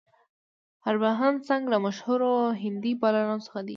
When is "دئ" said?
3.65-3.69